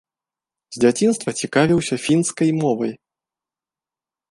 [0.77, 2.91] З дзяцінства цікавіўся фінскай мовай.